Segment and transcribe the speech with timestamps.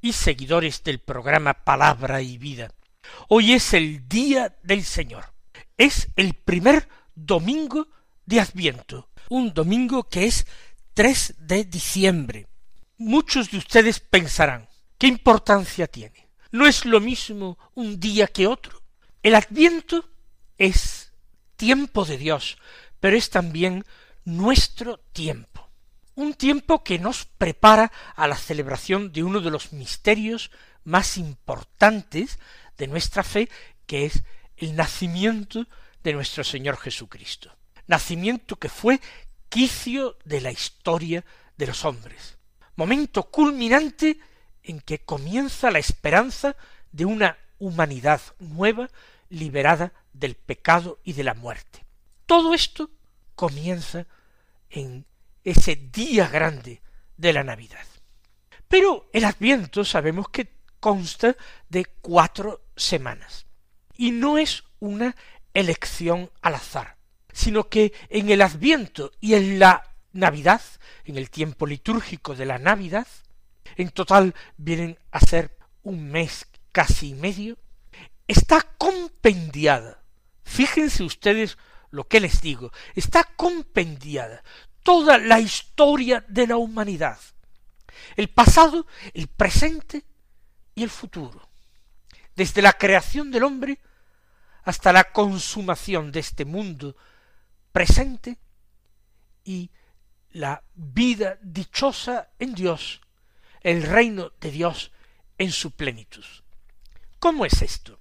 [0.00, 2.72] y seguidores del programa Palabra y Vida.
[3.28, 5.32] Hoy es el Día del Señor.
[5.76, 7.88] Es el primer domingo
[8.26, 10.46] de Adviento, un domingo que es
[10.94, 12.46] 3 de diciembre.
[12.96, 16.28] Muchos de ustedes pensarán, ¿qué importancia tiene?
[16.50, 18.82] ¿No es lo mismo un día que otro?
[19.22, 20.08] El Adviento
[20.56, 21.12] es
[21.56, 22.58] tiempo de Dios,
[23.00, 23.84] pero es también
[24.24, 25.67] nuestro tiempo.
[26.18, 30.50] Un tiempo que nos prepara a la celebración de uno de los misterios
[30.82, 32.40] más importantes
[32.76, 33.48] de nuestra fe,
[33.86, 34.24] que es
[34.56, 35.68] el nacimiento
[36.02, 37.54] de nuestro Señor Jesucristo.
[37.86, 39.00] Nacimiento que fue
[39.48, 41.24] quicio de la historia
[41.56, 42.36] de los hombres.
[42.74, 44.18] Momento culminante
[44.64, 46.56] en que comienza la esperanza
[46.90, 48.90] de una humanidad nueva
[49.28, 51.84] liberada del pecado y de la muerte.
[52.26, 52.90] Todo esto
[53.36, 54.08] comienza
[54.68, 55.06] en
[55.50, 56.82] ese día grande
[57.16, 57.86] de la Navidad.
[58.68, 61.36] Pero el Adviento sabemos que consta
[61.68, 63.46] de cuatro semanas.
[63.96, 65.16] Y no es una
[65.54, 66.96] elección al azar,
[67.32, 70.60] sino que en el Adviento y en la Navidad,
[71.04, 73.06] en el tiempo litúrgico de la Navidad,
[73.76, 77.56] en total vienen a ser un mes casi medio,
[78.26, 80.02] está compendiada.
[80.44, 81.56] Fíjense ustedes
[81.90, 84.42] lo que les digo, está compendiada
[84.88, 87.18] toda la historia de la humanidad,
[88.16, 90.02] el pasado, el presente
[90.74, 91.46] y el futuro,
[92.34, 93.80] desde la creación del hombre
[94.64, 96.96] hasta la consumación de este mundo
[97.70, 98.38] presente
[99.44, 99.70] y
[100.30, 103.02] la vida dichosa en Dios,
[103.60, 104.90] el reino de Dios
[105.36, 106.24] en su plenitud.
[107.18, 108.00] ¿Cómo es esto?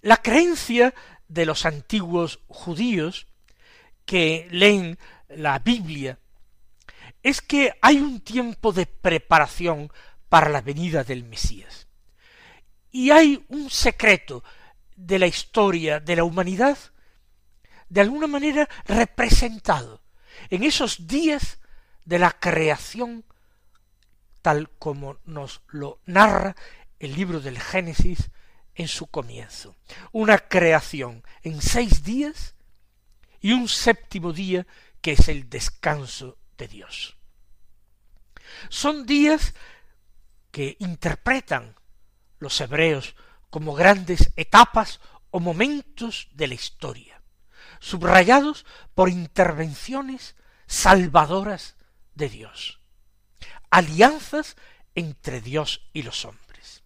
[0.00, 0.94] La creencia
[1.28, 3.26] de los antiguos judíos
[4.06, 6.18] que leen la Biblia
[7.22, 9.92] es que hay un tiempo de preparación
[10.28, 11.86] para la venida del Mesías.
[12.90, 14.42] Y hay un secreto
[14.96, 16.78] de la historia de la humanidad
[17.88, 20.02] de alguna manera representado
[20.50, 21.58] en esos días
[22.04, 23.24] de la creación
[24.42, 26.56] tal como nos lo narra
[26.98, 28.30] el libro del Génesis
[28.74, 29.76] en su comienzo.
[30.12, 32.54] Una creación en seis días
[33.40, 34.66] y un séptimo día
[35.00, 37.16] que es el descanso de Dios.
[38.68, 39.54] Son días
[40.50, 41.76] que interpretan
[42.38, 43.14] los hebreos
[43.50, 45.00] como grandes etapas
[45.30, 47.22] o momentos de la historia,
[47.80, 50.36] subrayados por intervenciones
[50.66, 51.76] salvadoras
[52.14, 52.80] de Dios,
[53.70, 54.56] alianzas
[54.94, 56.82] entre Dios y los hombres.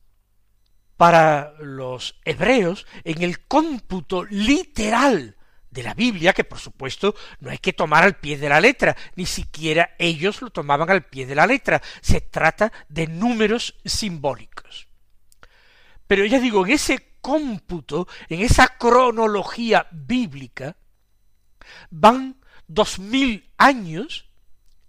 [0.97, 5.37] Para los hebreos, en el cómputo literal
[5.73, 8.95] de la Biblia, que por supuesto no hay que tomar al pie de la letra,
[9.17, 14.87] ni siquiera ellos lo tomaban al pie de la letra, se trata de números simbólicos.
[16.07, 20.77] Pero ya digo, en ese cómputo, en esa cronología bíblica,
[21.91, 24.29] van dos mil años,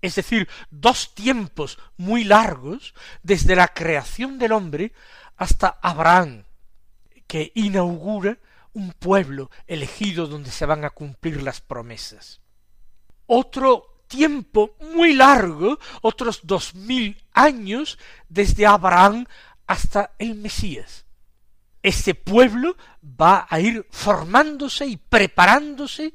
[0.01, 4.91] es decir, dos tiempos muy largos, desde la creación del hombre
[5.37, 6.43] hasta Abraham,
[7.25, 8.37] que inaugura
[8.73, 12.41] un pueblo elegido donde se van a cumplir las promesas.
[13.25, 17.97] Otro tiempo muy largo, otros dos mil años,
[18.29, 19.25] desde Abraham
[19.67, 21.05] hasta el Mesías.
[21.81, 26.13] Este pueblo va a ir formándose y preparándose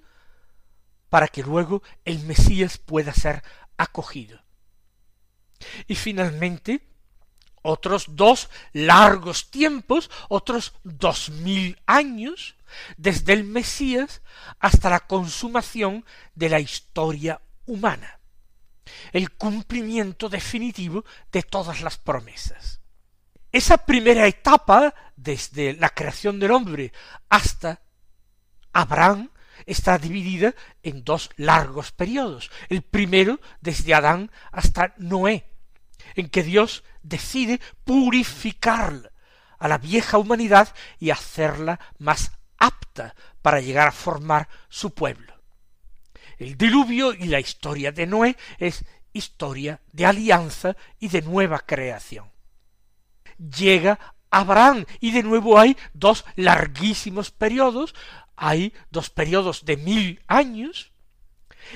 [1.09, 3.43] para que luego el Mesías pueda ser
[3.77, 4.43] acogido.
[5.87, 6.88] Y finalmente,
[7.69, 12.57] otros dos largos tiempos, otros dos mil años,
[12.97, 14.23] desde el Mesías
[14.59, 16.05] hasta la consumación
[16.35, 18.21] de la historia humana,
[19.13, 22.81] el cumplimiento definitivo de todas las promesas.
[23.53, 26.93] Esa primera etapa, desde la creación del hombre
[27.29, 27.81] hasta
[28.73, 29.31] Abraham,
[29.67, 32.51] está dividida en dos largos periodos.
[32.69, 35.45] El primero, desde Adán hasta Noé,
[36.15, 39.13] en que Dios decide purificar
[39.59, 45.35] a la vieja humanidad y hacerla más apta para llegar a formar su pueblo.
[46.39, 52.31] El diluvio y la historia de Noé es historia de alianza y de nueva creación.
[53.39, 53.99] llega
[54.31, 57.95] Abraham y de nuevo hay dos larguísimos periodos,
[58.37, 60.93] hay dos periodos de mil años,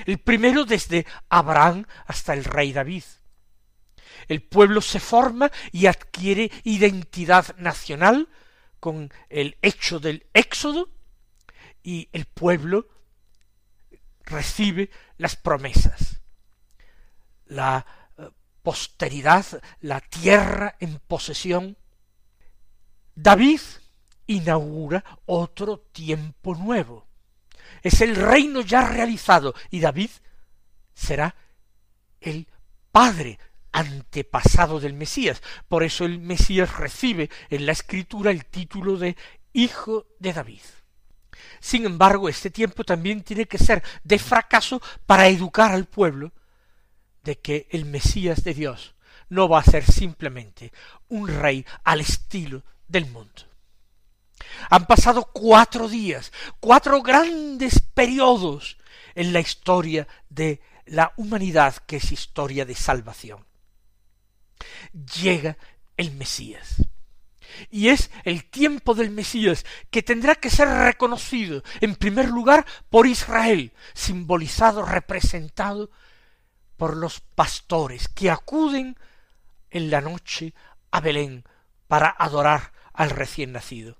[0.05, 3.03] el primero desde Abraham hasta el rey David.
[4.27, 8.29] El pueblo se forma y adquiere identidad nacional
[8.79, 10.89] con el hecho del éxodo
[11.83, 12.87] y el pueblo
[14.25, 16.21] recibe las promesas.
[17.45, 17.85] La
[18.17, 18.29] eh,
[18.61, 19.45] posteridad,
[19.81, 21.77] la tierra en posesión.
[23.15, 23.61] David
[24.27, 27.07] inaugura otro tiempo nuevo.
[27.81, 30.09] Es el reino ya realizado y David
[30.93, 31.35] será
[32.21, 32.47] el
[32.91, 33.39] padre
[33.73, 35.41] antepasado del Mesías.
[35.67, 39.17] Por eso el Mesías recibe en la escritura el título de
[39.51, 40.61] Hijo de David.
[41.59, 46.31] Sin embargo, este tiempo también tiene que ser de fracaso para educar al pueblo
[47.23, 48.95] de que el Mesías de Dios
[49.29, 50.71] no va a ser simplemente
[51.09, 53.43] un rey al estilo del mundo.
[54.69, 58.77] Han pasado cuatro días, cuatro grandes periodos
[59.15, 63.45] en la historia de la humanidad que es historia de salvación
[65.21, 65.57] llega
[65.97, 66.83] el Mesías.
[67.69, 73.05] Y es el tiempo del Mesías que tendrá que ser reconocido en primer lugar por
[73.05, 75.91] Israel, simbolizado, representado
[76.77, 78.97] por los pastores que acuden
[79.69, 80.53] en la noche
[80.91, 81.43] a Belén
[81.87, 83.97] para adorar al recién nacido.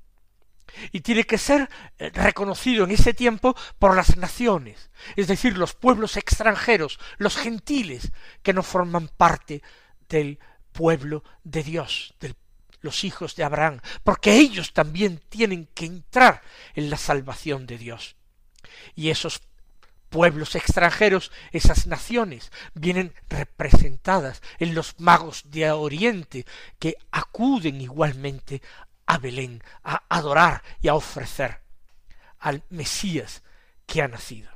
[0.92, 1.70] Y tiene que ser
[2.00, 8.12] eh, reconocido en ese tiempo por las naciones, es decir, los pueblos extranjeros, los gentiles,
[8.42, 9.62] que no forman parte
[10.10, 10.40] del
[10.74, 12.36] pueblo de Dios, de
[12.82, 16.42] los hijos de Abraham, porque ellos también tienen que entrar
[16.76, 18.18] en la salvación de Dios.
[18.96, 19.42] Y esos
[20.10, 26.46] pueblos extranjeros, esas naciones, vienen representadas en los magos de Oriente,
[26.78, 28.62] que acuden igualmente
[29.06, 31.62] a Belén a adorar y a ofrecer
[32.40, 33.42] al Mesías
[33.86, 34.52] que ha nacido.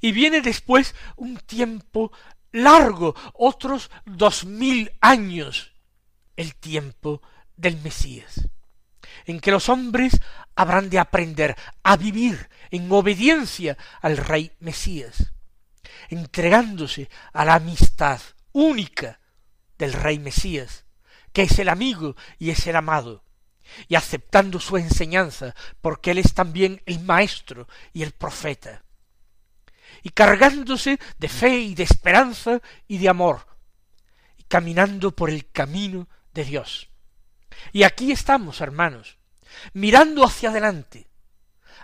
[0.00, 2.12] Y viene después un tiempo
[2.52, 5.72] largo, otros dos mil años,
[6.36, 7.22] el tiempo
[7.56, 8.48] del Mesías,
[9.26, 10.20] en que los hombres
[10.54, 15.32] habrán de aprender a vivir en obediencia al Rey Mesías,
[16.08, 18.20] entregándose a la amistad
[18.52, 19.20] única
[19.76, 20.84] del Rey Mesías,
[21.32, 23.24] que es el amigo y es el amado,
[23.86, 28.84] y aceptando su enseñanza, porque Él es también el Maestro y el Profeta,
[30.02, 33.46] y cargándose de fe y de esperanza y de amor,
[34.36, 36.88] y caminando por el camino de Dios.
[37.72, 39.18] Y aquí estamos, hermanos,
[39.72, 41.08] mirando hacia adelante.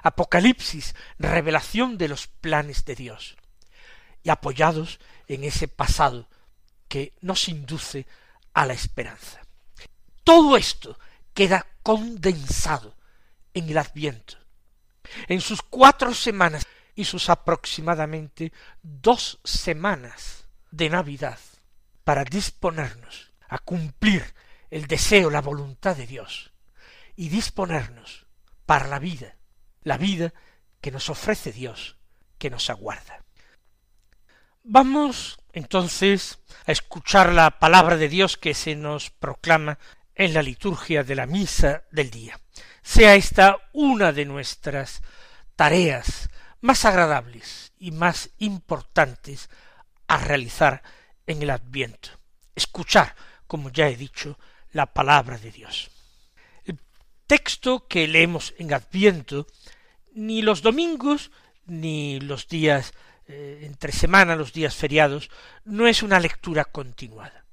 [0.03, 3.37] Apocalipsis, revelación de los planes de Dios,
[4.23, 6.29] y apoyados en ese pasado
[6.89, 8.07] que nos induce
[8.53, 9.41] a la esperanza.
[10.23, 10.99] Todo esto
[11.33, 12.97] queda condensado
[13.53, 14.39] en el Adviento.
[15.29, 18.53] En sus cuatro semanas y sus aproximadamente
[18.83, 21.39] dos semanas de Navidad
[22.05, 24.35] para disponernos a cumplir
[24.71, 26.53] el deseo, la voluntad de Dios
[27.17, 28.27] y disponernos
[28.67, 29.37] para la vida,
[29.83, 30.33] la vida
[30.81, 31.97] que nos ofrece Dios,
[32.39, 33.25] que nos aguarda.
[34.63, 39.79] Vamos entonces a escuchar la palabra de Dios que se nos proclama
[40.15, 42.41] en la liturgia de la misa del día.
[42.83, 45.03] Sea esta una de nuestras
[45.57, 46.31] tareas
[46.65, 49.51] más agradables y más importantes
[50.07, 50.83] a realizar
[51.27, 52.09] en el Adviento.
[52.55, 53.15] Escuchar,
[53.47, 54.39] como ya he dicho,
[54.73, 55.91] la palabra de Dios.
[56.65, 56.79] El
[57.27, 59.47] texto que leemos en Adviento,
[60.15, 61.33] ni los domingos,
[61.67, 62.95] ni los días
[63.29, 65.29] eh, entre semana, los días feriados,
[65.65, 67.45] no es una lectura continuada,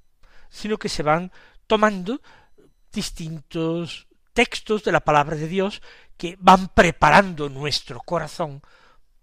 [0.50, 1.34] sino que se van
[1.68, 2.22] tomando
[2.94, 5.82] distintos textos de la palabra de Dios
[6.16, 8.62] que van preparando nuestro corazón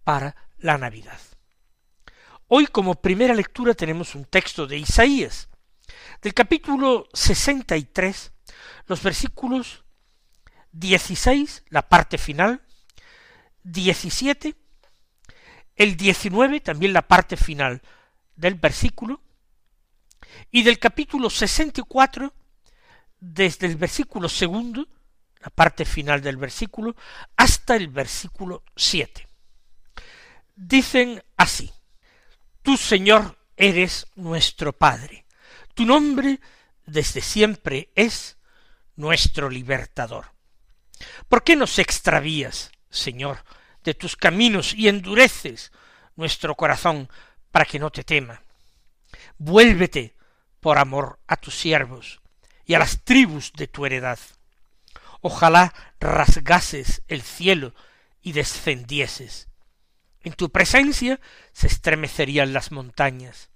[0.08, 1.20] para la Navidad.
[2.46, 5.50] Hoy como primera lectura tenemos un texto de Isaías,
[6.22, 8.32] del capítulo 63,
[8.86, 9.84] los versículos
[10.72, 12.62] 16, la parte final,
[13.64, 14.56] 17,
[15.76, 17.82] el 19, también la parte final
[18.34, 19.20] del versículo,
[20.50, 22.32] y del capítulo 64,
[23.20, 24.88] desde el versículo segundo,
[25.40, 26.96] la parte final del versículo,
[27.36, 29.27] hasta el versículo 7
[30.58, 31.72] dicen así,
[32.62, 35.24] Tú, Señor, eres nuestro Padre,
[35.74, 36.40] tu nombre
[36.84, 38.36] desde siempre es
[38.96, 40.32] nuestro libertador.
[41.28, 43.44] ¿Por qué nos extravías, Señor,
[43.84, 45.72] de tus caminos y endureces
[46.16, 47.08] nuestro corazón
[47.52, 48.42] para que no te tema?
[49.38, 50.16] Vuélvete
[50.60, 52.20] por amor a tus siervos
[52.66, 54.18] y a las tribus de tu heredad.
[55.20, 57.74] Ojalá rasgases el cielo
[58.20, 59.47] y descendieses.
[60.22, 61.20] En tu presencia
[61.52, 63.50] se estremecerían las montañas.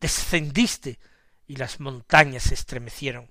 [0.00, 0.98] Descendiste
[1.46, 3.30] y las montañas se estremecieron.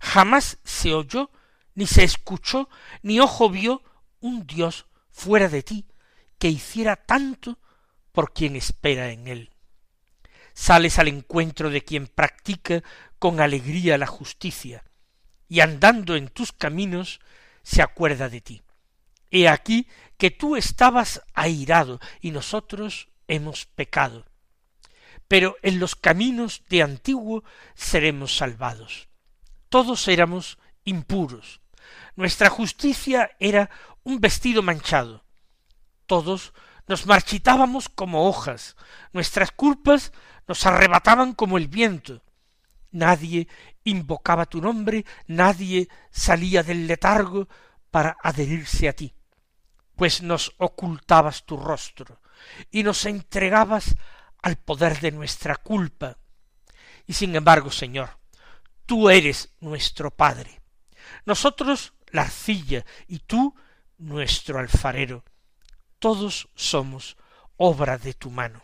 [0.00, 1.30] Jamás se oyó,
[1.74, 2.68] ni se escuchó,
[3.02, 3.82] ni ojo vio
[4.20, 5.86] un Dios fuera de ti
[6.38, 7.58] que hiciera tanto
[8.12, 9.50] por quien espera en él.
[10.52, 12.82] Sales al encuentro de quien practica
[13.18, 14.84] con alegría la justicia,
[15.48, 17.20] y andando en tus caminos
[17.62, 18.62] se acuerda de ti.
[19.36, 24.26] He aquí que tú estabas airado y nosotros hemos pecado.
[25.26, 27.42] Pero en los caminos de antiguo
[27.74, 29.08] seremos salvados.
[29.68, 31.60] Todos éramos impuros.
[32.14, 33.70] Nuestra justicia era
[34.04, 35.24] un vestido manchado.
[36.06, 36.54] Todos
[36.86, 38.76] nos marchitábamos como hojas,
[39.12, 40.12] nuestras culpas
[40.46, 42.22] nos arrebataban como el viento.
[42.92, 43.48] Nadie
[43.82, 47.48] invocaba tu nombre, nadie salía del letargo
[47.90, 49.12] para adherirse a ti,
[49.96, 52.20] pues nos ocultabas tu rostro
[52.70, 53.94] y nos entregabas
[54.42, 56.18] al poder de nuestra culpa.
[57.06, 58.10] Y sin embargo, Señor,
[58.86, 60.60] tú eres nuestro Padre.
[61.24, 63.54] Nosotros la arcilla y tú
[63.98, 65.24] nuestro alfarero
[66.04, 67.16] todos somos
[67.56, 68.62] obra de tu mano.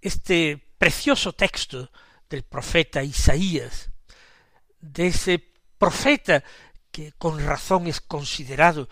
[0.00, 1.90] Este precioso texto
[2.30, 3.90] del profeta Isaías,
[4.78, 6.44] de ese profeta
[6.96, 8.88] que con razón es considerado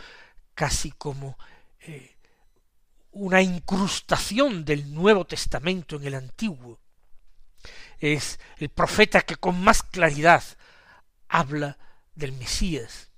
[0.55, 1.39] casi como
[1.81, 2.19] eh,
[3.13, 6.79] una incrustación del Nuevo Testamento en el Antiguo.
[7.99, 10.45] Es el profeta que con más claridad
[11.29, 11.79] habla
[12.15, 13.09] del Mesías,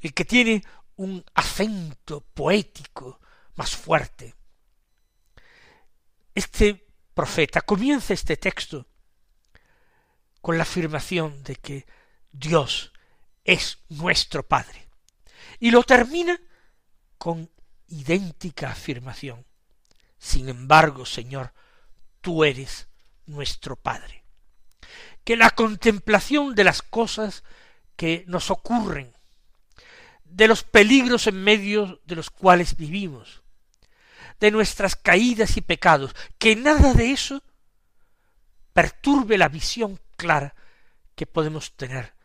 [0.00, 0.64] el que tiene
[0.96, 3.20] un acento poético
[3.56, 4.34] más fuerte.
[6.34, 8.86] Este profeta comienza este texto
[10.40, 11.86] con la afirmación de que
[12.32, 12.94] Dios
[13.46, 14.88] es nuestro Padre
[15.60, 16.38] y lo termina
[17.16, 17.50] con
[17.88, 19.46] idéntica afirmación.
[20.18, 21.52] Sin embargo, Señor,
[22.20, 22.88] tú eres
[23.26, 24.24] nuestro Padre.
[25.24, 27.44] Que la contemplación de las cosas
[27.96, 29.14] que nos ocurren
[30.24, 33.42] de los peligros en medio de los cuales vivimos,
[34.40, 37.42] de nuestras caídas y pecados, que nada de eso
[38.72, 40.54] perturbe la visión clara
[41.14, 42.15] que podemos tener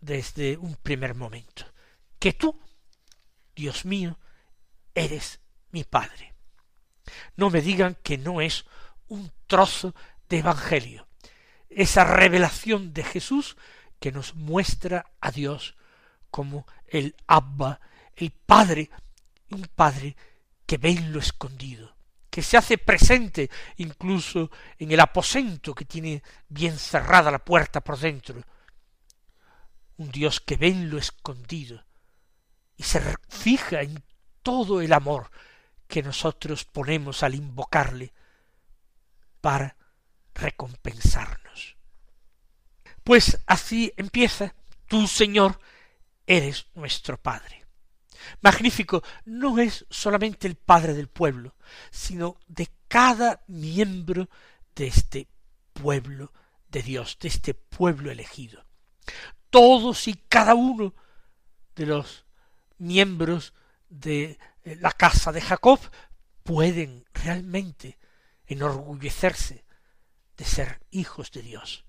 [0.00, 1.64] desde un primer momento,
[2.18, 2.58] que tú,
[3.54, 4.18] Dios mío,
[4.94, 5.40] eres
[5.70, 6.34] mi Padre.
[7.36, 8.64] No me digan que no es
[9.08, 9.94] un trozo
[10.28, 11.06] de Evangelio,
[11.68, 13.56] esa revelación de Jesús
[13.98, 15.76] que nos muestra a Dios
[16.30, 17.80] como el Abba,
[18.16, 18.90] el Padre,
[19.50, 20.16] un Padre
[20.66, 21.96] que ve en lo escondido,
[22.30, 27.98] que se hace presente incluso en el aposento que tiene bien cerrada la puerta por
[27.98, 28.42] dentro,
[29.98, 31.84] un Dios que ve en lo escondido
[32.76, 34.02] y se fija en
[34.42, 35.30] todo el amor
[35.86, 38.12] que nosotros ponemos al invocarle
[39.40, 39.76] para
[40.34, 41.76] recompensarnos.
[43.02, 44.54] Pues así empieza,
[44.86, 45.60] tú Señor
[46.26, 47.66] eres nuestro Padre.
[48.40, 51.56] Magnífico no es solamente el Padre del pueblo,
[51.90, 54.28] sino de cada miembro
[54.74, 55.28] de este
[55.72, 56.32] pueblo
[56.68, 58.64] de Dios, de este pueblo elegido.
[59.50, 60.94] Todos y cada uno
[61.74, 62.24] de los
[62.78, 63.54] miembros
[63.88, 65.80] de la casa de Jacob
[66.42, 67.98] pueden realmente
[68.46, 69.64] enorgullecerse
[70.36, 71.84] de ser hijos de Dios.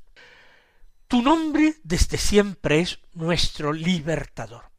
[1.08, 4.70] Tu nombre desde siempre es nuestro libertador.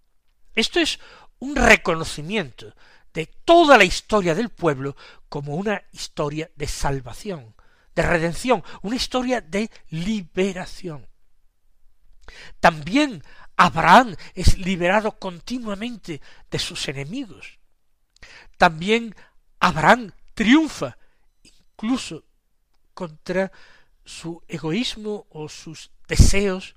[0.54, 1.00] Esto es
[1.38, 2.74] un reconocimiento
[3.12, 4.96] de toda la historia del pueblo
[5.28, 7.54] como una historia de salvación,
[7.94, 11.09] de redención, una historia de liberación.
[12.60, 13.22] También
[13.56, 17.58] Abraham es liberado continuamente de sus enemigos.
[18.56, 19.14] También
[19.58, 20.96] Abraham triunfa
[21.42, 22.24] incluso
[22.94, 23.52] contra
[24.04, 26.74] su egoísmo o sus deseos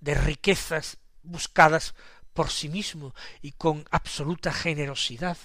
[0.00, 1.94] de riquezas buscadas
[2.32, 5.36] por sí mismo y con absoluta generosidad.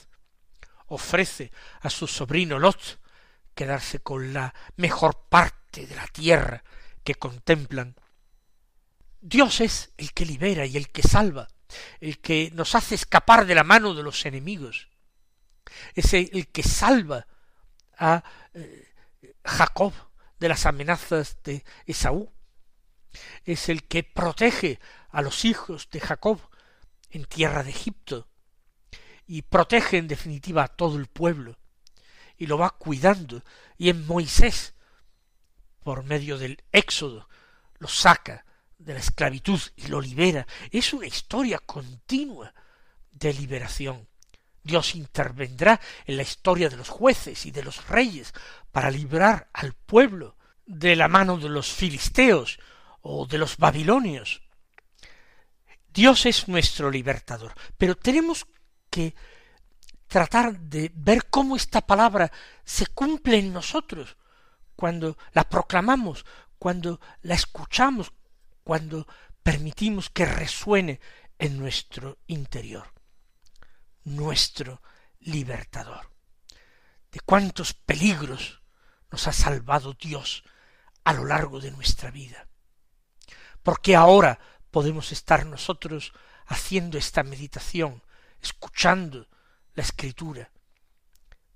[0.88, 1.52] Ofrece
[1.82, 3.00] a su sobrino Lot
[3.56, 6.64] quedarse con la mejor parte de la tierra
[7.04, 7.96] que contemplan.
[9.22, 11.48] Dios es el que libera y el que salva,
[12.00, 14.90] el que nos hace escapar de la mano de los enemigos.
[15.96, 17.28] Es el que salva
[17.98, 18.24] a
[18.54, 18.94] eh,
[19.46, 19.94] Jacob
[20.40, 22.32] de las amenazas de Esaú
[23.44, 26.40] es el que protege a los hijos de Jacob
[27.10, 28.28] en tierra de Egipto
[29.28, 31.58] y protege en definitiva a todo el pueblo
[32.38, 33.44] y lo va cuidando
[33.78, 34.74] y en Moisés
[35.84, 37.28] por medio del éxodo
[37.80, 38.46] lo saca
[38.84, 40.46] de la esclavitud y lo libera.
[40.72, 42.54] Es una historia continua
[43.12, 44.08] de liberación.
[44.64, 48.34] Dios intervendrá en la historia de los jueces y de los reyes
[48.72, 50.36] para librar al pueblo
[50.66, 52.60] de la mano de los filisteos
[53.02, 54.42] o de los babilonios.
[55.94, 58.46] Dios es nuestro libertador, pero tenemos
[58.90, 59.14] que
[60.08, 62.32] tratar de ver cómo esta palabra
[62.64, 64.18] se cumple en nosotros,
[64.76, 66.26] cuando la proclamamos,
[66.58, 68.14] cuando la escuchamos,
[68.72, 69.06] cuando
[69.44, 71.02] permitimos que resuene
[71.38, 72.94] en nuestro interior.
[74.06, 74.82] Nuestro
[75.20, 76.10] libertador.
[77.12, 78.62] De cuántos peligros
[79.10, 80.46] nos ha salvado Dios
[81.04, 82.48] a lo largo de nuestra vida.
[83.62, 84.40] Porque ahora
[84.72, 86.14] podemos estar nosotros
[86.46, 88.02] haciendo esta meditación,
[88.42, 89.28] escuchando
[89.74, 90.50] la escritura,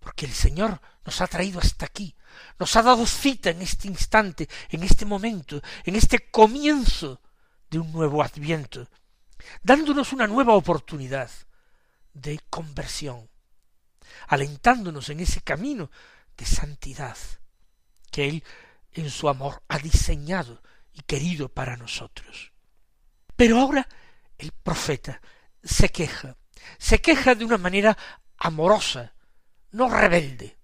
[0.05, 2.15] porque el Señor nos ha traído hasta aquí,
[2.59, 7.19] nos ha dado cita en este instante, en este momento, en este comienzo
[7.71, 8.87] de un nuevo adviento,
[9.63, 11.31] dándonos una nueva oportunidad
[12.13, 13.27] de conversión,
[14.27, 15.89] alentándonos en ese camino
[16.37, 17.17] de santidad
[18.11, 18.43] que Él
[18.91, 20.61] en su amor ha diseñado
[20.93, 22.53] y querido para nosotros.
[23.35, 23.89] Pero ahora
[24.37, 25.19] el profeta
[25.63, 26.37] se queja,
[26.77, 27.97] se queja de una manera
[28.37, 29.14] amorosa,
[29.75, 30.57] no rebelde.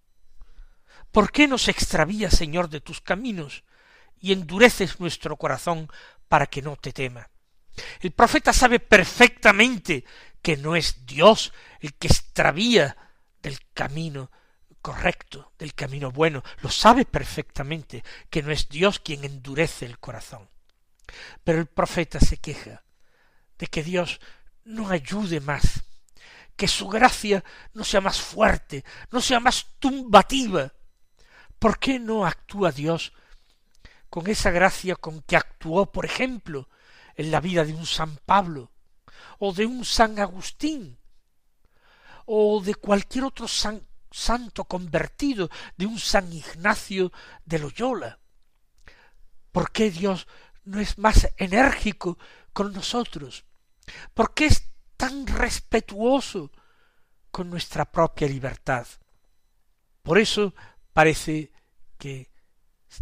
[1.12, 3.65] ¿Por qué nos extravías, Señor, de tus caminos
[4.20, 5.89] y endureces nuestro corazón
[6.30, 7.30] para que no te tema?
[8.00, 10.06] El profeta sabe perfectamente
[10.41, 11.51] que no es Dios
[11.82, 12.96] el que extravía
[13.41, 14.32] del camino
[14.82, 20.50] correcto, del camino bueno, lo sabe perfectamente que no es Dios quien endurece el corazón.
[21.44, 22.84] Pero el profeta se queja
[23.60, 24.22] de que Dios
[24.63, 25.84] no ayude más,
[26.62, 30.71] que su gracia no sea más fuerte, no sea más tumbativa.
[31.58, 33.13] ¿Por qué no actúa Dios
[34.12, 36.69] con esa gracia con que actuó, por ejemplo,
[37.15, 38.71] en la vida de un San Pablo,
[39.39, 41.00] o de un San Agustín,
[42.28, 47.12] o de cualquier otro santo convertido, de un San Ignacio
[47.43, 48.19] de Loyola?
[49.52, 50.28] ¿Por qué Dios
[50.63, 52.19] no es más enérgico
[52.54, 53.45] con nosotros?
[54.13, 54.70] ¿Por qué es
[55.01, 56.51] tan respetuoso
[57.31, 58.85] con nuestra propia libertad.
[60.03, 60.53] Por eso
[60.93, 61.51] parece
[61.97, 62.29] que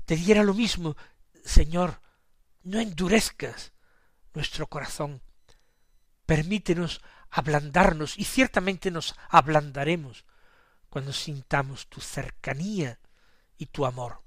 [0.06, 0.96] te diera lo mismo,
[1.44, 2.00] Señor,
[2.64, 3.74] no endurezcas
[4.34, 5.22] nuestro corazón,
[6.26, 10.24] permítenos ablandarnos, y ciertamente nos ablandaremos
[10.90, 12.98] cuando sintamos tu cercanía
[13.58, 14.22] y tu amor.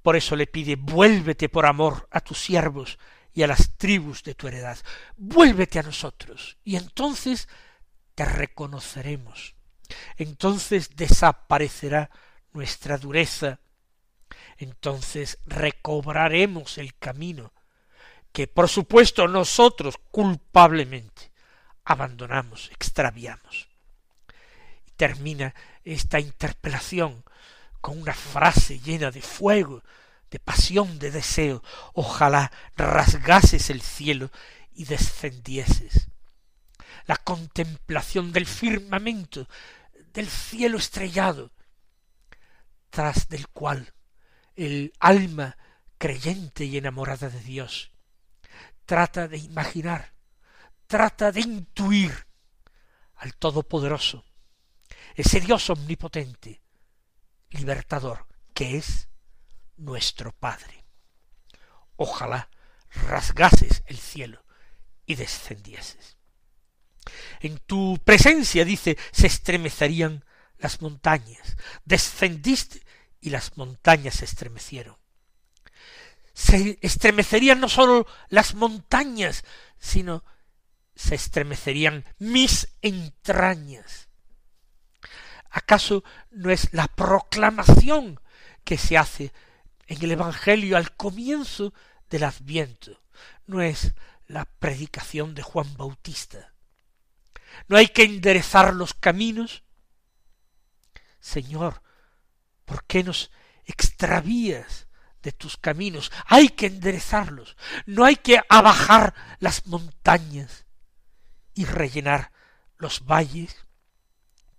[0.00, 2.98] Por eso le pide, vuélvete por amor a tus siervos
[3.36, 4.78] y a las tribus de tu heredad.
[5.18, 7.48] Vuélvete a nosotros, y entonces
[8.14, 9.54] te reconoceremos.
[10.16, 12.10] Entonces desaparecerá
[12.54, 13.60] nuestra dureza,
[14.56, 17.52] entonces recobraremos el camino
[18.32, 21.30] que por supuesto nosotros culpablemente
[21.84, 23.68] abandonamos, extraviamos.
[24.86, 27.22] Y termina esta interpelación
[27.82, 29.82] con una frase llena de fuego,
[30.30, 31.62] de pasión, de deseo,
[31.94, 34.30] ojalá rasgases el cielo
[34.72, 36.08] y descendieses.
[37.06, 39.48] La contemplación del firmamento,
[40.12, 41.52] del cielo estrellado,
[42.90, 43.92] tras del cual
[44.56, 45.56] el alma
[45.98, 47.92] creyente y enamorada de Dios
[48.86, 50.14] trata de imaginar,
[50.86, 52.26] trata de intuir
[53.16, 54.24] al Todopoderoso,
[55.14, 56.62] ese Dios omnipotente,
[57.50, 59.08] libertador, que es
[59.76, 60.84] nuestro Padre.
[61.96, 62.50] Ojalá
[62.90, 64.44] rasgases el cielo
[65.04, 66.16] y descendieses.
[67.40, 70.24] En tu presencia, dice, se estremecerían
[70.58, 71.56] las montañas.
[71.84, 72.82] Descendiste
[73.20, 74.96] y las montañas se estremecieron.
[76.34, 79.44] Se estremecerían no sólo las montañas,
[79.78, 80.24] sino
[80.94, 84.08] se estremecerían mis entrañas.
[85.50, 88.20] ¿Acaso no es la proclamación
[88.64, 89.32] que se hace
[89.86, 91.72] en el Evangelio al comienzo
[92.10, 93.02] del Adviento.
[93.46, 93.94] No es
[94.26, 96.52] la predicación de Juan Bautista.
[97.68, 99.62] No hay que enderezar los caminos.
[101.20, 101.82] Señor,
[102.64, 103.30] ¿por qué nos
[103.64, 104.88] extravías
[105.22, 106.12] de tus caminos?
[106.26, 107.56] Hay que enderezarlos.
[107.86, 110.66] No hay que abajar las montañas
[111.54, 112.32] y rellenar
[112.76, 113.66] los valles.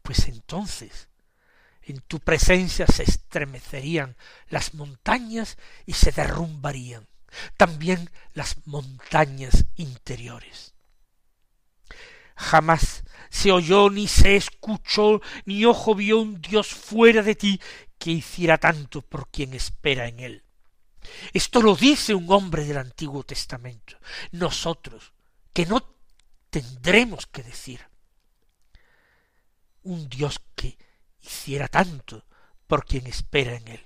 [0.01, 1.06] Pues entonces
[1.87, 4.17] en tu presencia se estremecerían
[4.49, 7.07] las montañas y se derrumbarían,
[7.55, 10.73] también las montañas interiores.
[12.35, 17.59] Jamás se oyó ni se escuchó ni ojo vio un Dios fuera de ti
[17.97, 20.43] que hiciera tanto por quien espera en él.
[21.33, 23.97] Esto lo dice un hombre del Antiguo Testamento.
[24.31, 25.13] Nosotros,
[25.53, 25.83] que no
[26.49, 27.81] tendremos que decir.
[29.83, 30.77] Un Dios que
[31.21, 32.25] hiciera tanto
[32.67, 33.85] por quien espera en él.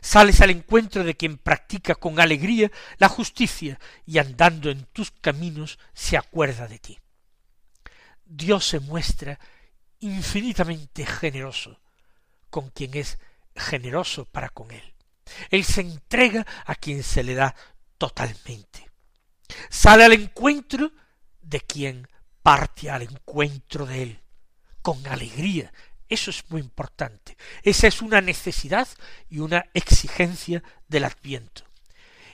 [0.00, 5.78] Sales al encuentro de quien practica con alegría la justicia y andando en tus caminos
[5.92, 6.98] se acuerda de ti.
[8.24, 9.38] Dios se muestra
[10.00, 11.80] infinitamente generoso
[12.50, 13.18] con quien es
[13.54, 14.94] generoso para con él.
[15.50, 17.54] Él se entrega a quien se le da
[17.98, 18.90] totalmente.
[19.70, 20.92] Sale al encuentro
[21.40, 22.08] de quien
[22.42, 24.20] parte al encuentro de él,
[24.82, 25.72] con alegría.
[26.08, 27.36] Eso es muy importante.
[27.62, 28.88] Esa es una necesidad
[29.28, 31.64] y una exigencia del adviento.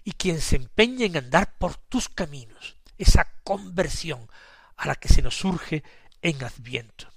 [0.05, 4.29] Y quien se empeña en andar por tus caminos, esa conversión
[4.77, 5.83] a la que se nos surge
[6.23, 7.09] en adviento.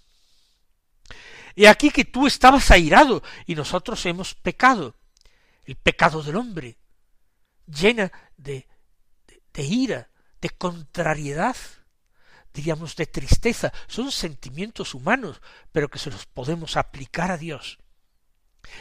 [1.56, 4.96] He aquí que tú estabas airado y nosotros hemos pecado.
[5.66, 6.78] El pecado del hombre
[7.68, 8.68] llena de,
[9.54, 10.10] de, ira,
[10.42, 11.56] de contrariedad,
[12.54, 13.74] diríamos de tristeza.
[13.88, 17.80] Son sentimientos humanos, pero que se los podemos aplicar a Dios.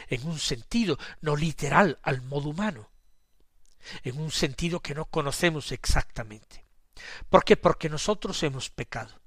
[0.07, 2.89] En un sentido no literal al modo humano.
[4.03, 6.65] En un sentido que no conocemos exactamente.
[7.29, 7.57] ¿Por qué?
[7.57, 9.19] Porque nosotros hemos pecado.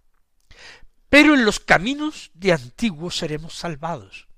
[1.09, 4.29] Pero en los caminos de antiguo seremos salvados.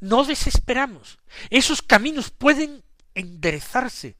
[0.00, 1.18] No desesperamos.
[1.50, 4.16] Esos caminos pueden enderezarse.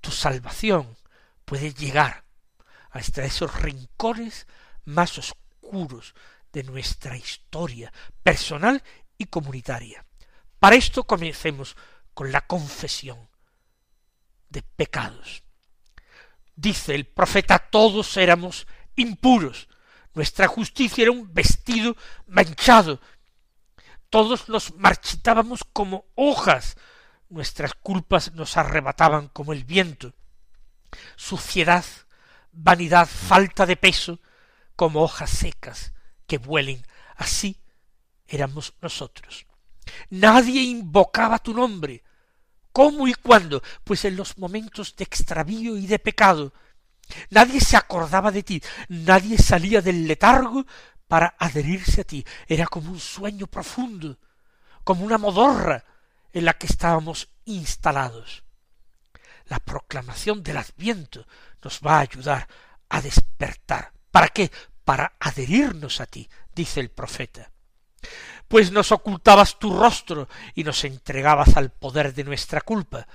[0.00, 0.96] Tu salvación
[1.44, 2.21] puede llegar
[2.92, 4.46] hasta esos rincones
[4.84, 6.14] más oscuros
[6.52, 8.82] de nuestra historia personal
[9.18, 10.04] y comunitaria.
[10.58, 11.76] Para esto comencemos
[12.14, 13.28] con la confesión
[14.48, 15.42] de pecados.
[16.54, 19.68] Dice el profeta, todos éramos impuros,
[20.14, 23.00] nuestra justicia era un vestido manchado.
[24.10, 26.76] Todos nos marchitábamos como hojas.
[27.30, 30.12] Nuestras culpas nos arrebataban como el viento.
[31.16, 31.84] Suciedad,
[32.52, 34.20] vanidad, falta de peso,
[34.76, 35.92] como hojas secas
[36.26, 36.86] que vuelen.
[37.16, 37.60] Así
[38.26, 39.46] éramos nosotros.
[40.10, 42.04] Nadie invocaba tu nombre.
[42.72, 43.62] ¿Cómo y cuándo?
[43.84, 46.52] Pues en los momentos de extravío y de pecado,
[47.30, 50.66] Nadie se acordaba de ti, nadie salía del letargo
[51.08, 52.24] para adherirse a ti.
[52.46, 54.18] Era como un sueño profundo,
[54.84, 55.84] como una modorra
[56.32, 58.44] en la que estábamos instalados.
[59.46, 61.26] La proclamación del adviento
[61.62, 62.48] nos va a ayudar
[62.88, 63.92] a despertar.
[64.10, 64.50] ¿Para qué?
[64.84, 67.50] Para adherirnos a ti, dice el profeta.
[68.48, 73.06] Pues nos ocultabas tu rostro y nos entregabas al poder de nuestra culpa.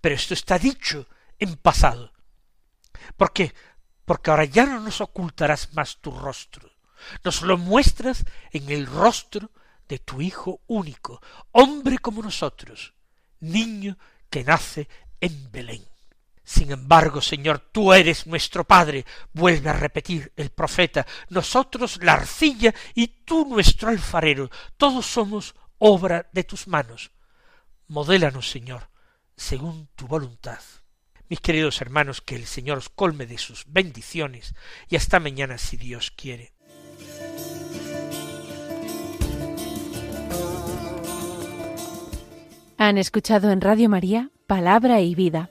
[0.00, 1.06] Pero esto está dicho
[1.38, 2.12] en pasado.
[3.16, 3.54] ¿Por qué?
[4.04, 6.70] Porque ahora ya no nos ocultarás más tu rostro,
[7.22, 9.50] nos lo muestras en el rostro
[9.88, 12.94] de tu Hijo único, hombre como nosotros,
[13.40, 13.96] niño
[14.28, 14.88] que nace
[15.20, 15.93] en Belén.
[16.44, 22.74] Sin embargo, Señor, tú eres nuestro Padre, vuelve a repetir el profeta, nosotros la arcilla
[22.94, 27.12] y tú nuestro alfarero, todos somos obra de tus manos.
[27.88, 28.90] Modélanos, Señor,
[29.36, 30.60] según tu voluntad.
[31.28, 34.54] Mis queridos hermanos, que el Señor os colme de sus bendiciones
[34.88, 36.52] y hasta mañana si Dios quiere.
[42.76, 45.50] Han escuchado en Radio María Palabra y Vida,